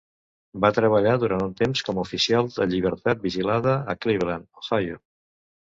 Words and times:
Va 0.63 0.69
treballar 0.77 1.11
durant 1.23 1.43
un 1.47 1.51
temps 1.59 1.83
com 1.91 1.99
a 2.03 2.07
oficial 2.09 2.49
de 2.57 2.69
llibertat 2.73 3.23
vigilada 3.29 3.79
a 3.95 3.99
Cleveland, 4.07 4.51
Ohio. 4.65 5.01